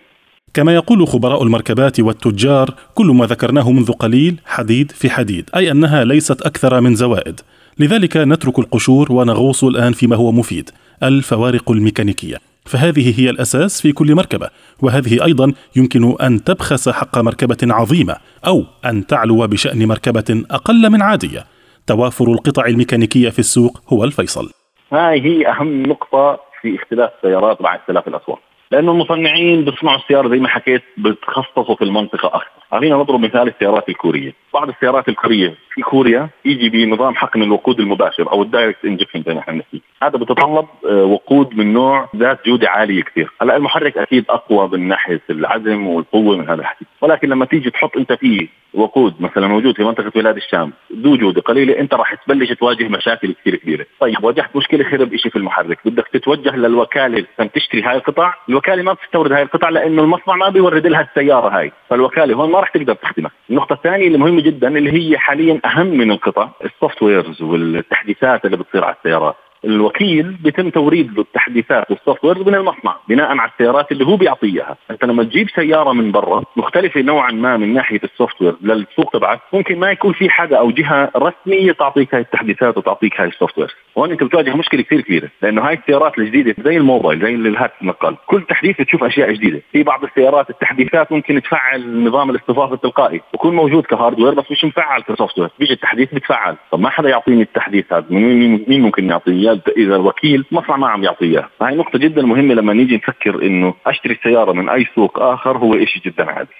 كما 0.54 0.74
يقول 0.74 1.06
خبراء 1.06 1.42
المركبات 1.42 2.00
والتجار 2.00 2.68
كل 2.94 3.06
ما 3.06 3.26
ذكرناه 3.26 3.70
منذ 3.70 3.92
قليل 3.92 4.40
حديد 4.46 4.92
في 4.92 5.10
حديد. 5.10 5.50
أي 5.56 5.70
أنها 5.70 6.04
ليست 6.04 6.46
أكثر 6.46 6.80
من 6.80 6.94
زوائد. 6.94 7.40
لذلك 7.78 8.16
نترك 8.16 8.58
القشور 8.58 9.12
ونغوص 9.12 9.64
الآن 9.64 9.92
فيما 9.92 10.16
هو 10.16 10.32
مفيد 10.32 10.70
الفوارق 11.02 11.70
الميكانيكية. 11.70 12.36
فهذه 12.66 13.20
هي 13.20 13.30
الأساس 13.30 13.82
في 13.82 13.92
كل 13.92 14.14
مركبة 14.14 14.48
وهذه 14.82 15.24
أيضا 15.24 15.52
يمكن 15.76 16.14
أن 16.20 16.44
تبخس 16.44 16.88
حق 16.88 17.18
مركبة 17.18 17.56
عظيمة 17.62 18.16
أو 18.46 18.64
أن 18.84 19.06
تعلو 19.06 19.46
بشأن 19.46 19.88
مركبة 19.88 20.44
أقل 20.50 20.90
من 20.90 21.02
عادية. 21.02 21.44
توافر 21.86 22.24
القطع 22.24 22.66
الميكانيكية 22.66 23.28
في 23.28 23.38
السوق 23.38 23.80
هو 23.88 24.04
الفيصل. 24.04 24.50
هاي 24.92 25.20
هي 25.20 25.48
أهم 25.48 25.82
نقطة 25.82 26.40
في 26.62 26.76
اختلاف 26.76 27.10
السيارات 27.16 27.62
مع 27.62 27.76
اختلاف 27.76 28.08
الأسواق. 28.08 28.38
لأنه 28.72 28.92
المصنعين 28.92 29.64
بيصنعوا 29.64 29.98
السيارة 29.98 30.28
زي 30.28 30.38
ما 30.38 30.48
حكيت 30.48 30.82
بتخصصوا 30.98 31.76
في 31.76 31.84
المنطقة 31.84 32.26
أكثر، 32.26 32.59
خلينا 32.70 32.96
نضرب 32.96 33.20
مثال 33.20 33.48
السيارات 33.48 33.88
الكورية، 33.88 34.32
بعض 34.54 34.68
السيارات 34.68 35.08
الكورية 35.08 35.54
في 35.74 35.82
كوريا 35.82 36.28
يجي 36.44 36.68
بنظام 36.68 37.14
حقن 37.14 37.42
الوقود 37.42 37.80
المباشر 37.80 38.32
أو 38.32 38.42
ال 38.42 38.48
direct 38.48 38.84
injection 38.84 39.22
زي 39.26 39.34
ما 39.34 39.40
إحنا 39.40 39.54
بنحكي، 39.54 39.82
هذا 40.02 40.18
بتطلب 40.18 40.66
آه، 40.88 41.04
وقود 41.04 41.54
من 41.54 41.72
نوع 41.72 42.08
ذات 42.16 42.46
جودة 42.46 42.70
عالية 42.70 43.02
كثير، 43.02 43.30
هلا 43.42 43.56
المحرك 43.56 43.98
أكيد 43.98 44.24
أقوى 44.28 44.68
من 44.68 44.88
ناحية 44.88 45.20
العزم 45.30 45.86
والقوة 45.86 46.36
من 46.36 46.48
هذا 46.48 46.60
الحكي، 46.60 46.84
ولكن 47.00 47.28
لما 47.28 47.44
تيجي 47.44 47.70
تحط 47.70 47.96
أنت 47.96 48.12
فيه 48.12 48.48
وقود 48.74 49.14
مثلا 49.20 49.46
موجود 49.46 49.76
في 49.76 49.84
منطقة 49.84 50.10
بلاد 50.14 50.36
الشام 50.36 50.72
ذو 50.92 51.16
جوده 51.16 51.40
قليله 51.40 51.78
أنت 51.78 51.94
راح 51.94 52.14
تبلش 52.14 52.52
تواجه 52.52 52.88
مشاكل 52.88 53.32
كثير 53.32 53.56
كبيرة، 53.56 53.86
طيب 54.00 54.24
واجهت 54.24 54.56
مشكلة 54.56 54.84
خرب 54.84 55.16
شيء 55.16 55.30
في 55.30 55.36
المحرك، 55.36 55.78
بدك 55.84 56.08
تتوجه 56.12 56.56
للوكالة 56.56 57.26
عشان 57.34 57.52
تشتري 57.52 57.82
هاي 57.82 57.96
القطع، 57.96 58.34
الوكالة 58.48 58.82
ما 58.82 58.92
بتستورد 58.92 59.32
هاي 59.32 59.42
القطع 59.42 59.68
لأنه 59.68 60.02
المصنع 60.02 60.34
ما 60.34 60.48
بيورد 60.48 60.86
لها 60.86 61.00
السيارة 61.00 61.58
هاي، 61.58 61.72
فالوكالة 61.88 62.34
هون 62.34 62.50
ما 62.50 62.60
راح 62.60 62.68
تقدر 62.68 62.94
تخدمك، 62.94 63.30
النقطة 63.50 63.72
الثانية 63.72 64.06
اللي 64.06 64.18
مهمة 64.18 64.40
جدا 64.40 64.68
اللي 64.68 64.92
هي 64.92 65.18
حاليا 65.18 65.60
أهم 65.64 65.86
من 65.86 66.10
القطع، 66.10 66.48
ال 66.64 67.02
softwares 67.02 67.42
والتحديثات 67.42 68.44
اللي 68.44 68.56
بتصير 68.56 68.84
على 68.84 68.94
السيارات، 68.98 69.36
الوكيل 69.64 70.36
بيتم 70.42 70.70
توريد 70.70 71.12
له 71.12 71.22
التحديثات 71.22 71.90
وال 71.90 72.24
software 72.24 72.44
من 72.44 72.54
المصنع 72.54 72.96
بناء 73.08 73.36
على 73.38 73.50
السيارات 73.50 73.92
اللي 73.92 74.06
هو 74.06 74.16
بيعطيه 74.16 74.52
اياها، 74.52 74.76
أنت 74.90 75.04
لما 75.04 75.24
تجيب 75.24 75.48
سيارة 75.50 75.92
من 75.92 76.12
برا 76.12 76.44
مختلفة 76.56 77.00
نوعا 77.00 77.32
ما 77.32 77.56
من 77.56 77.74
ناحية 77.74 78.00
ال 78.04 78.42
software 78.42 78.56
للسوق 78.62 79.10
تبعك 79.12 79.40
ممكن 79.52 79.78
ما 79.78 79.90
يكون 79.90 80.12
في 80.12 80.30
حدا 80.30 80.58
أو 80.58 80.70
جهة 80.70 81.10
رسمية 81.16 81.72
تعطيك 81.72 82.14
هاي 82.14 82.20
التحديثات 82.22 82.78
وتعطيك 82.78 83.20
هاي 83.20 83.28
ال 83.28 83.58
software، 83.58 83.76
هون 83.98 84.10
انت 84.10 84.22
بتواجه 84.22 84.56
مشكلة 84.56 84.82
كثير 84.82 85.00
كبيرة 85.00 85.28
لأنه 85.42 85.62
هاي 85.62 85.74
السيارات 85.74 86.18
الجديدة 86.18 86.54
زي 86.64 86.76
الموبايل 86.76 87.20
زي 87.20 87.34
الهاتف 87.34 87.82
النقال، 87.82 88.16
كل 88.26 88.42
تحديث 88.42 88.76
تشوف 88.76 89.04
أشياء 89.04 89.32
جديدة، 89.32 89.62
في 89.72 89.82
بعض 89.82 90.04
السيارات 90.04 90.50
التحديثات 90.50 91.12
ممكن 91.12 91.42
تفعل 91.42 92.04
نظام 92.04 92.30
الاصطفاف 92.30 92.72
التلقائي، 92.72 93.20
بكون 93.34 93.56
موجود 93.56 93.86
كهاردوير 93.86 94.34
بس 94.34 94.50
مش 94.50 94.64
مفعل 94.64 95.02
كسوفت 95.02 95.38
وير، 95.38 95.50
بيجي 95.58 95.72
التحديث 95.72 96.14
بتفعل، 96.14 96.56
طب 96.70 96.80
ما 96.80 96.90
حدا 96.90 97.08
يعطيني 97.08 97.42
التحديث 97.42 97.92
هذا، 97.92 98.06
مين 98.10 98.80
ممكن 98.80 99.10
يعطيني 99.10 99.60
إذا 99.76 99.96
الوكيل 99.96 100.44
مصنع 100.52 100.76
ما 100.76 100.88
عم 100.88 101.04
يعطيه 101.04 101.26
إياه، 101.26 101.48
فهي 101.58 101.74
نقطة 101.74 101.98
جدا 101.98 102.22
مهمة 102.22 102.54
لما 102.54 102.72
نيجي 102.72 102.96
نفكر 102.96 103.42
إنه 103.42 103.74
أشتري 103.86 104.14
السيارة 104.14 104.52
من 104.52 104.68
أي 104.68 104.86
سوق 104.94 105.18
آخر 105.18 105.58
هو 105.58 105.84
شيء 105.84 106.02
جدا 106.02 106.30
عادي. 106.30 106.50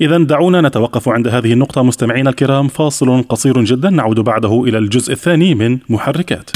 إذا 0.00 0.18
دعونا 0.18 0.60
نتوقف 0.60 1.08
عند 1.08 1.28
هذه 1.28 1.52
النقطة 1.52 1.82
مستمعينا 1.82 2.30
الكرام 2.30 2.68
فاصل 2.68 3.22
قصير 3.22 3.64
جدا 3.64 3.90
نعود 3.90 4.20
بعده 4.20 4.64
إلى 4.64 4.78
الجزء 4.78 5.12
الثاني 5.12 5.54
من 5.54 5.78
محركات. 5.88 6.50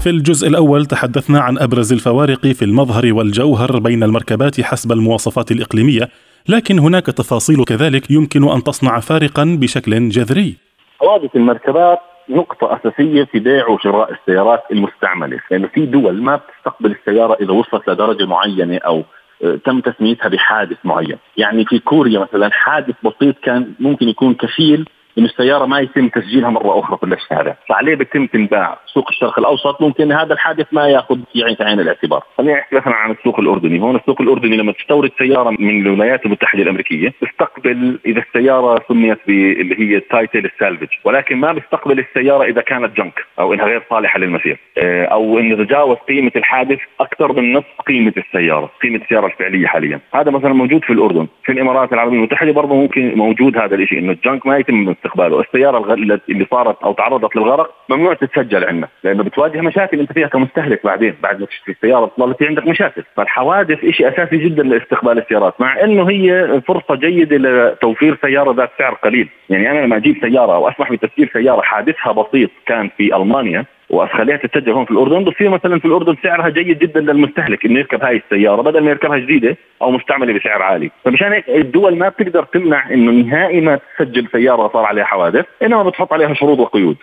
في 0.00 0.10
الجزء 0.10 0.48
الأول 0.48 0.86
تحدثنا 0.86 1.40
عن 1.40 1.58
أبرز 1.58 1.92
الفوارق 1.92 2.46
في 2.46 2.64
المظهر 2.64 3.12
والجوهر 3.12 3.78
بين 3.78 4.02
المركبات 4.02 4.60
حسب 4.60 4.92
المواصفات 4.92 5.52
الإقليمية، 5.52 6.08
لكن 6.48 6.78
هناك 6.78 7.06
تفاصيل 7.06 7.64
كذلك 7.64 8.10
يمكن 8.10 8.48
أن 8.48 8.62
تصنع 8.62 9.00
فارقا 9.00 9.58
بشكل 9.60 10.08
جذري. 10.08 10.56
حوادث 11.00 11.36
المركبات 11.36 11.98
نقطة 12.32 12.76
أساسية 12.76 13.24
في 13.24 13.38
بيع 13.38 13.68
وشراء 13.68 14.12
السيارات 14.12 14.62
المستعملة، 14.72 15.40
لأنه 15.50 15.68
في 15.68 15.86
دول 15.86 16.22
ما 16.22 16.36
بتستقبل 16.36 16.90
السيارة 16.90 17.36
إذا 17.40 17.52
وصلت 17.52 17.88
لدرجة 17.88 18.26
معينة 18.26 18.78
أو 18.78 19.04
آه، 19.44 19.58
تم 19.64 19.80
تسميتها 19.80 20.28
بحادث 20.28 20.76
معين، 20.84 21.18
يعني 21.36 21.64
في 21.64 21.78
كوريا 21.78 22.18
مثلا 22.18 22.50
حادث 22.52 22.94
بسيط 23.04 23.38
كان 23.38 23.74
ممكن 23.80 24.08
يكون 24.08 24.34
كفيل 24.34 24.88
انه 25.18 25.26
السيارة 25.26 25.66
ما 25.66 25.80
يتم 25.80 26.08
تسجيلها 26.08 26.50
مرة 26.50 26.80
أخرى 26.80 26.98
في 26.98 27.06
الشارع، 27.06 27.56
فعليه 27.68 27.94
بتم 27.94 28.26
تنباع 28.26 28.78
سوق 28.86 29.08
الشرق 29.08 29.38
الأوسط. 29.38 29.82
ممكن 29.82 30.12
هذا 30.12 30.32
الحادث 30.32 30.66
ما 30.72 30.88
يأخذ 30.88 31.18
يعني 31.34 31.56
في 31.56 31.64
عين 31.64 31.80
الاعتبار، 31.80 32.22
خلينا 32.38 32.58
نحكي 32.58 32.76
مثلا 32.76 32.94
عن 32.94 33.10
السوق 33.10 33.40
الأردني، 33.40 33.80
هون 33.80 33.96
السوق 33.96 34.20
الأردني 34.20 34.56
لما 34.56 34.72
تستورد 34.72 35.10
سيارة 35.18 35.50
من 35.50 35.86
الولايات 35.86 36.26
المتحدة 36.26 36.62
الأمريكية 36.62 37.12
تستقبل 37.20 37.98
إذا 38.06 38.22
السيارة 38.28 38.84
سميت 38.88 39.18
اللي 39.28 39.78
هي 39.78 40.00
تايتل 40.00 40.44
السالفج، 40.44 40.88
ولكن 41.04 41.36
ما 41.36 41.52
بيستقبل 41.52 41.98
السيارة 41.98 42.44
إذا 42.44 42.60
كانت 42.60 42.96
جنك 42.96 43.24
أو 43.38 43.54
إنها 43.54 43.66
غير 43.66 43.82
صالحة 43.90 44.18
للمسير، 44.18 44.58
آه، 44.78 45.04
أو 45.04 45.38
إنه 45.38 45.64
تجاوز 45.64 45.96
قيمة 45.96 46.32
الحادث 46.36 46.78
أكثر 47.00 47.32
من 47.32 47.52
نصف 47.52 47.80
قيمة 47.86 48.12
السيارة، 48.16 48.70
قيمة 48.82 48.96
السيارة 48.96 49.26
الفعلية 49.26 49.66
حاليا، 49.66 50.00
هذا 50.14 50.30
مثلا 50.30 50.52
موجود 50.52 50.84
في 50.84 50.92
الأردن، 50.92 51.26
في 51.44 51.52
الإمارات 51.52 51.92
العربية 51.92 52.16
المتحدة 52.16 52.52
برضه 52.52 52.74
ممكن 52.74 53.12
موجود 53.16 53.58
هذا 53.58 53.74
الشيء 53.74 53.98
إنه 53.98 54.12
الجنك 54.12 54.46
ما 54.46 54.58
يتم 54.58 54.94
استقباله. 55.02 55.40
السيارة 55.40 55.94
اللي 56.28 56.46
صارت 56.50 56.82
أو 56.82 56.92
تعرضت 56.92 57.36
للغرق 57.36 57.74
ممنوع 57.88 58.14
تتسجل 58.14 58.64
عندنا 58.64 58.88
لأنه 59.04 59.22
بتواجه 59.22 59.60
مشاكل 59.60 60.00
أنت 60.00 60.12
فيها 60.12 60.28
كمستهلك 60.28 60.80
بعدين 60.84 61.14
بعد 61.22 61.40
ما 61.40 61.46
تشتري 61.46 61.74
السيارة 61.74 62.12
تظل 62.16 62.34
في 62.34 62.46
عندك 62.46 62.66
مشاكل. 62.66 63.02
فالحوادث 63.16 63.84
شيء 63.90 64.08
أساسي 64.08 64.36
جدا 64.36 64.62
لاستقبال 64.62 65.18
السيارات 65.18 65.60
مع 65.60 65.80
إنه 65.84 66.10
هي 66.10 66.60
فرصة 66.66 66.94
جيدة 66.94 67.36
لتوفير 67.36 68.18
سيارة 68.22 68.52
ذات 68.52 68.70
سعر 68.78 68.94
قليل. 68.94 69.28
يعني 69.50 69.70
أنا 69.70 69.86
لما 69.86 69.96
أجيب 69.96 70.16
سيارة 70.20 70.54
أو 70.54 70.68
أسمح 70.68 70.92
بتسجيل 70.92 71.28
سيارة 71.32 71.60
حادثها 71.60 72.12
بسيط 72.12 72.50
كان 72.66 72.90
في 72.96 73.16
ألمانيا 73.16 73.64
واخليها 73.92 74.36
تتسجل 74.36 74.72
هون 74.72 74.84
في 74.84 74.90
الأردن 74.90 75.24
بصير 75.24 75.50
مثلا 75.50 75.78
في 75.78 75.84
الأردن 75.84 76.16
سعرها 76.22 76.48
جيد 76.48 76.78
جدا 76.78 77.00
للمستهلك 77.00 77.64
إنه 77.64 77.78
يركب 77.78 78.02
هاي 78.02 78.22
السيارة 78.24 78.62
بدل 78.62 78.80
ما 78.80 78.90
يركبها 78.90 79.18
جديدة 79.18 79.56
أو 79.82 79.90
مستعملة 79.90 80.38
بسعر 80.38 80.62
عالي، 80.62 80.90
فمشان 81.04 81.32
هيك 81.32 81.48
الدول 81.48 81.98
ما 81.98 82.08
بتقدر 82.08 82.44
تمنع 82.44 82.90
إنه 82.90 83.10
نهائي 83.10 83.60
ما 83.60 83.78
تسجل 83.98 84.28
سيارة 84.32 84.70
صار 84.72 84.84
عليها 84.84 85.04
حوادث، 85.04 85.44
إنما 85.62 85.82
بتحط 85.82 86.12
عليها 86.12 86.34
شروط 86.34 86.58
وقيود. 86.58 86.96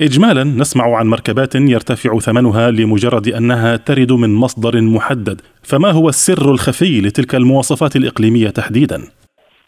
إجمالا 0.00 0.44
نسمع 0.44 0.96
عن 0.96 1.06
مركبات 1.06 1.54
يرتفع 1.54 2.18
ثمنها 2.18 2.70
لمجرد 2.70 3.28
أنها 3.28 3.76
ترد 3.76 4.12
من 4.12 4.34
مصدر 4.34 4.80
محدد 4.80 5.40
فما 5.62 5.90
هو 5.90 6.08
السر 6.08 6.50
الخفي 6.50 7.00
لتلك 7.00 7.34
المواصفات 7.34 7.96
الإقليمية 7.96 8.48
تحديدا؟ 8.48 9.02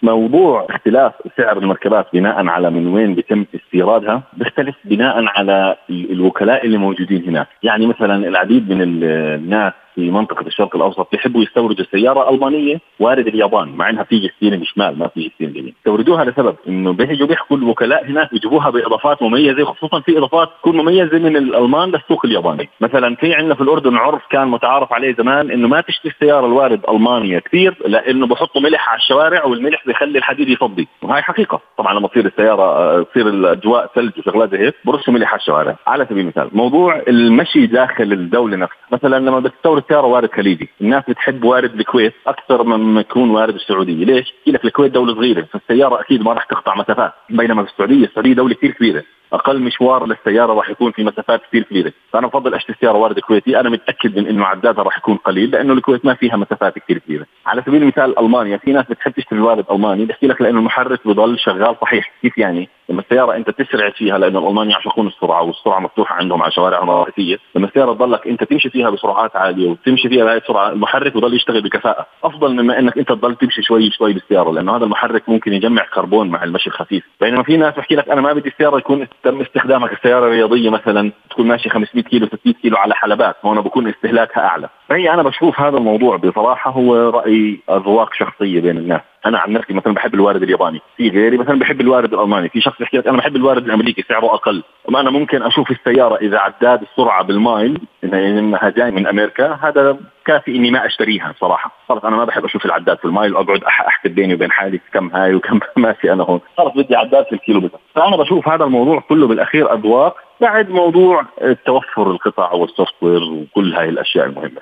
موضوع 0.02 0.66
اختلاف 0.70 1.12
سعر 1.36 1.58
المركبات 1.58 2.06
بناء 2.12 2.46
على 2.46 2.70
من 2.70 2.86
وين 2.86 3.14
بيتم 3.14 3.44
استيرادها 3.54 4.22
بيختلف 4.32 4.76
بناء 4.84 5.24
على 5.26 5.76
الوكلاء 5.90 6.66
اللي 6.66 6.78
موجودين 6.78 7.24
هناك. 7.28 7.46
يعني 7.62 7.86
مثلا 7.86 8.28
العديد 8.28 8.70
من 8.72 8.80
الناس 8.82 9.72
في 9.98 10.10
منطقة 10.10 10.46
الشرق 10.46 10.76
الأوسط 10.76 11.08
بيحبوا 11.12 11.42
يستوردوا 11.42 11.84
سيارة 11.90 12.30
ألمانية 12.30 12.80
وارد 13.00 13.26
اليابان 13.26 13.68
مع 13.76 13.90
إنها 13.90 14.04
في 14.04 14.30
steering 14.36 14.64
شمال 14.64 14.98
ما 14.98 15.08
في 15.08 15.30
steering 15.34 15.56
يمين 15.56 15.74
يستوردوها 15.78 16.24
لسبب 16.24 16.56
إنه 16.68 16.92
بيجوا 16.92 17.26
بيحكوا 17.26 17.56
الوكلاء 17.56 18.06
هناك 18.06 18.30
بيجيبوها 18.32 18.70
بإضافات 18.70 19.22
مميزة 19.22 19.64
خصوصا 19.64 20.00
في 20.00 20.18
إضافات 20.18 20.48
تكون 20.60 20.76
مميزة 20.76 21.18
من 21.18 21.36
الألمان 21.36 21.88
للسوق 21.88 22.26
الياباني. 22.26 22.68
مثلا 22.80 23.14
في 23.16 23.34
عندنا 23.34 23.54
في 23.54 23.60
الأردن 23.60 23.96
عرف 23.96 24.22
كان 24.30 24.48
متعارف 24.48 24.92
عليه 24.92 25.14
زمان 25.14 25.50
إنه 25.50 25.68
ما 25.68 25.80
تشتري 25.80 26.12
السيارة 26.12 26.46
الوارد 26.46 26.80
المانيا 26.88 27.38
كثير 27.38 27.74
لأنه 27.86 28.26
بحطوا 28.26 28.60
ملح 28.60 28.88
على 28.88 28.98
الشوارع 28.98 29.44
والملح 29.44 29.86
بيخلي 29.86 30.18
الحديد 30.18 30.48
يفضي. 30.48 30.88
وهي 31.02 31.22
حقيقة. 31.22 31.60
طبعا 31.78 31.94
لما 31.94 32.08
تصير 32.08 32.26
السيارة 32.26 32.62
آه، 32.62 33.02
تصير 33.02 33.28
الأجواء 33.28 33.90
ثلج 33.94 34.12
وشغلات 34.18 34.50
زي 34.50 34.58
هيك 34.58 34.74
برشوا 34.84 35.12
ملح 35.12 35.30
على 35.32 35.40
الشوارع. 35.40 35.76
على 35.86 36.04
سبيل 36.04 36.18
المثال 36.18 36.50
موضوع 36.52 37.02
المشي 37.08 37.66
داخل 37.66 38.12
الدولة 38.12 38.56
نفسها. 38.56 38.78
مثلا 38.92 39.18
لما 39.18 39.40
بتستورد 39.40 39.82
سياره 39.88 40.06
وارد 40.06 40.32
خليجي. 40.32 40.68
الناس 40.80 41.04
بتحب 41.08 41.44
وارد 41.44 41.74
الكويت 41.74 42.14
أكثر 42.26 42.62
مما 42.62 43.00
يكون 43.00 43.30
وارد 43.30 43.54
السعودية. 43.54 44.04
ليش؟ 44.04 44.34
يحكي 44.38 44.52
لك 44.52 44.64
الكويت 44.64 44.92
دولة 44.92 45.14
صغيرة 45.14 45.46
فالسيارة 45.52 46.00
أكيد 46.00 46.22
ما 46.22 46.32
راح 46.32 46.44
تقطع 46.44 46.74
مسافات. 46.74 47.12
بينما 47.30 47.64
في 47.64 47.70
السعودية 47.70 48.04
السعودية 48.04 48.32
دولة 48.32 48.54
كثير 48.54 48.70
كبيرة. 48.70 49.02
أقل 49.32 49.60
مشوار 49.60 50.06
للسيارة 50.06 50.52
راح 50.52 50.70
يكون 50.70 50.92
في 50.92 51.04
مسافات 51.04 51.42
كثير 51.48 51.62
كبيرة، 51.62 51.92
فأنا 52.12 52.26
بفضل 52.26 52.54
أشتري 52.54 52.76
سيارة 52.80 52.98
وارد 52.98 53.18
كويتي، 53.18 53.60
أنا 53.60 53.70
متأكد 53.70 54.18
من 54.18 54.26
إنه 54.26 54.44
عدادها 54.44 54.84
راح 54.84 54.98
يكون 54.98 55.16
قليل 55.16 55.50
لأنه 55.50 55.72
الكويت 55.72 56.04
ما 56.04 56.14
فيها 56.14 56.36
مسافات 56.36 56.78
كثير 56.78 56.98
كبيرة. 56.98 57.26
على 57.46 57.62
سبيل 57.66 57.82
المثال 57.82 58.18
ألمانيا 58.18 58.56
في 58.56 58.72
ناس 58.72 58.86
بتحب 58.90 59.12
تشتري 59.12 59.40
وارد 59.40 59.64
ألماني. 59.70 60.04
بحكي 60.04 60.26
لك 60.26 60.42
لأنه 60.42 60.58
المحرك 60.58 61.06
بضل 61.06 61.38
شغال 61.38 61.76
صحيح، 61.80 62.12
كيف 62.22 62.38
يعني؟ 62.38 62.68
لما 62.88 63.00
السيارة 63.00 63.36
أنت 63.36 63.50
تسرع 63.50 63.90
فيها 63.90 64.18
لأنه 64.18 64.38
الالمان 64.38 64.70
يعشقون 64.70 65.06
السرعة 65.06 65.42
والسرعة 65.42 65.80
مفتوحة 65.80 66.14
عندهم 66.14 66.42
على 66.42 66.52
شوارعهم 66.52 66.90
الرئيسيه، 66.90 67.38
لما 67.54 67.66
السيارة 67.66 67.92
تضلك 67.92 68.26
أنت 68.26 68.44
تمشي 68.44 68.70
فيها 68.70 68.90
بسرعات 68.90 69.36
عالية 69.36 69.70
وتمشي 69.70 70.08
فيها 70.08 70.24
بهذه 70.24 70.36
السرعة 70.36 70.68
المحرك 70.68 71.14
بضل 71.14 71.34
يشتغل 71.34 71.62
بكفاءة، 71.62 72.06
أفضل 72.24 72.52
مما 72.52 72.78
إنك 72.78 72.98
أنت 72.98 73.08
تضل 73.08 73.34
تمشي 73.36 73.62
شوي 73.62 73.90
شوي 73.90 74.12
بالسيارة 74.12 74.50
لأنه 74.50 74.76
هذا 74.76 74.84
المحرك 74.84 75.28
ممكن 75.28 75.52
يجمع 75.52 75.84
كربون 75.94 76.28
مع 76.28 76.44
المشي 76.44 76.70
الخفيف، 76.70 77.04
بينما 77.20 77.42
في 77.42 77.56
ناس 77.56 77.74
بحكي 77.74 77.94
لك 77.94 78.08
أنا 78.08 78.20
ما 78.20 78.32
بدي 78.32 78.48
السيارة 78.48 78.78
يكون 78.78 79.06
تم 79.22 79.40
استخدامها 79.40 79.88
كسيارة 79.88 80.28
رياضية 80.28 80.70
مثلا 80.70 81.12
تكون 81.30 81.46
ماشي 81.46 81.68
500 81.68 82.04
كيلو 82.04 82.26
600 82.26 82.54
كيلو 82.54 82.76
على 82.76 82.94
حلبات، 82.94 83.36
هون 83.44 83.60
بكون 83.60 83.88
استهلاكها 83.88 84.40
أعلى، 84.40 84.68
فهي 84.88 85.10
أنا 85.14 85.22
بشوف 85.22 85.60
هذا 85.60 85.76
الموضوع 85.76 86.16
بصراحة 86.16 86.70
هو 86.70 86.94
رأي 87.10 87.60
أذواق 87.70 88.14
شخصية 88.14 88.60
بين 88.60 88.78
الناس. 88.78 89.00
أنا 89.26 89.38
عن 89.38 89.52
نفسي 89.52 89.74
مثلا 89.74 89.94
بحب 89.94 90.14
الوارد 90.14 90.42
الياباني. 90.42 90.80
في 90.96 91.08
غيري 91.08 91.38
مثلا 91.38 91.58
بحب 91.58 91.80
الوارد 91.80 92.14
الألماني. 92.14 92.48
في 92.48 92.60
شخص 92.60 92.80
يحكي 92.80 92.96
لك 92.96 93.06
أنا 93.06 93.16
بحب 93.16 93.36
الوارد 93.36 93.64
الأمريكي 93.64 94.04
سعره 94.08 94.34
أقل. 94.34 94.62
وما 94.84 95.00
أنا 95.00 95.10
ممكن 95.10 95.42
أشوف 95.42 95.70
السيارة 95.70 96.16
إذا 96.16 96.38
عداد 96.38 96.82
السرعة 96.82 97.24
بالمايل 97.24 97.80
انها 98.04 98.70
جاي 98.70 98.90
من 98.90 99.06
أمريكا 99.06 99.58
هذا 99.62 99.98
كافي 100.24 100.56
إني 100.56 100.70
ما 100.70 100.86
أشتريها 100.86 101.34
صراحة. 101.40 101.72
خلص 101.88 102.04
أنا 102.04 102.16
ما 102.16 102.24
بحب 102.24 102.44
أشوف 102.44 102.66
العداد 102.66 102.98
في 102.98 103.04
المايل 103.04 103.34
واقعد 103.34 103.64
أحكي 103.64 104.08
بيني 104.08 104.34
وبين 104.34 104.50
حالي 104.50 104.80
كم 104.92 105.10
هاي 105.14 105.34
وكم 105.34 105.60
ماشي 105.76 106.12
أنا 106.12 106.24
هون. 106.24 106.40
خلص 106.58 106.72
بدي 106.76 106.96
عداد 106.96 107.24
في 107.24 107.32
الكيلو 107.32 107.60
بس. 107.60 107.70
فأنا 107.94 108.16
بشوف 108.16 108.48
هذا 108.48 108.64
الموضوع 108.64 109.00
كله 109.00 109.26
بالأخير 109.26 109.74
أذواق 109.74 110.16
بعد 110.40 110.70
موضوع 110.70 111.24
توفر 111.66 112.10
القطع 112.10 112.52
وال 112.52 112.94
software 113.02 113.22
وكل 113.22 113.74
هاي 113.74 113.88
الأشياء 113.88 114.26
المهمة. 114.26 114.58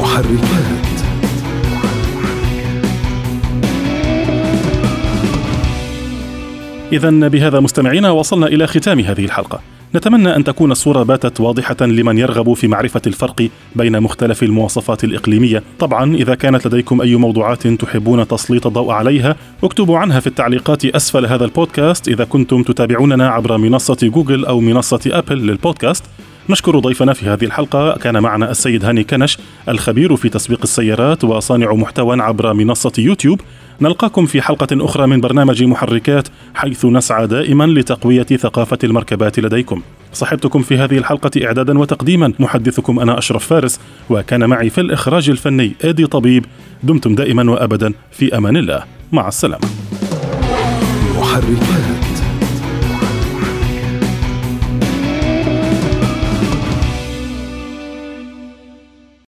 محركات. 0.00 0.89
إذا 6.92 7.10
بهذا 7.10 7.60
مستمعينا 7.60 8.10
وصلنا 8.10 8.46
إلى 8.46 8.66
ختام 8.66 9.00
هذه 9.00 9.24
الحلقة. 9.24 9.60
نتمنى 9.94 10.36
أن 10.36 10.44
تكون 10.44 10.72
الصورة 10.72 11.02
باتت 11.02 11.40
واضحة 11.40 11.76
لمن 11.80 12.18
يرغب 12.18 12.52
في 12.52 12.68
معرفة 12.68 13.00
الفرق 13.06 13.48
بين 13.76 14.00
مختلف 14.00 14.42
المواصفات 14.42 15.04
الإقليمية. 15.04 15.62
طبعا 15.78 16.14
إذا 16.14 16.34
كانت 16.34 16.66
لديكم 16.66 17.00
أي 17.00 17.16
موضوعات 17.16 17.66
تحبون 17.66 18.28
تسليط 18.28 18.66
الضوء 18.66 18.92
عليها 18.92 19.36
اكتبوا 19.64 19.98
عنها 19.98 20.20
في 20.20 20.26
التعليقات 20.26 20.84
أسفل 20.84 21.26
هذا 21.26 21.44
البودكاست 21.44 22.08
إذا 22.08 22.24
كنتم 22.24 22.62
تتابعوننا 22.62 23.28
عبر 23.28 23.56
منصة 23.56 23.98
جوجل 24.02 24.44
أو 24.44 24.60
منصة 24.60 25.00
أبل 25.06 25.46
للبودكاست 25.46 26.04
نشكر 26.50 26.78
ضيفنا 26.78 27.12
في 27.12 27.26
هذه 27.26 27.44
الحلقة 27.44 27.96
كان 27.96 28.22
معنا 28.22 28.50
السيد 28.50 28.84
هاني 28.84 29.04
كنش 29.04 29.38
الخبير 29.68 30.16
في 30.16 30.28
تسويق 30.28 30.60
السيارات 30.62 31.24
وصانع 31.24 31.72
محتوى 31.74 32.22
عبر 32.22 32.52
منصة 32.52 32.92
يوتيوب 32.98 33.40
نلقاكم 33.82 34.26
في 34.26 34.42
حلقة 34.42 34.66
أخرى 34.72 35.06
من 35.06 35.20
برنامج 35.20 35.64
محركات 35.64 36.28
حيث 36.54 36.84
نسعى 36.84 37.26
دائما 37.26 37.64
لتقوية 37.64 38.22
ثقافة 38.22 38.78
المركبات 38.84 39.38
لديكم. 39.38 39.82
صحبتكم 40.12 40.62
في 40.62 40.78
هذه 40.78 40.98
الحلقة 40.98 41.46
إعدادا 41.46 41.78
وتقديما. 41.78 42.32
محدثكم 42.38 43.00
أنا 43.00 43.18
أشرف 43.18 43.46
فارس 43.46 43.80
وكان 44.10 44.48
معي 44.48 44.70
في 44.70 44.80
الإخراج 44.80 45.30
الفني 45.30 45.72
آدي 45.84 46.06
طبيب. 46.06 46.46
دمتم 46.82 47.14
دائما 47.14 47.50
وأبدا. 47.50 47.92
في 48.12 48.36
أمان 48.36 48.56
الله. 48.56 48.84
مع 49.12 49.28
السلامة. 49.28 49.68
محركات. 51.18 52.09